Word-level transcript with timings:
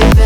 to 0.00 0.16
bed. 0.16 0.25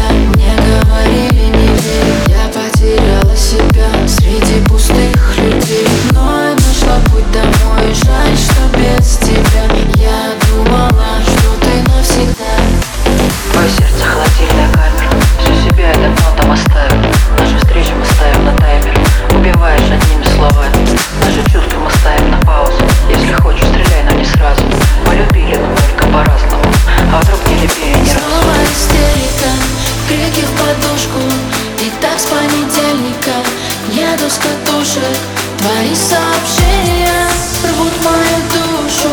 с 32.20 32.24
понедельника. 32.24 33.34
Еду 33.92 34.28
с 34.28 34.36
катушек 34.36 35.16
Твои 35.58 35.94
сообщения 35.94 37.28
рвут 37.64 37.92
мою 38.04 38.38
душу. 38.52 39.09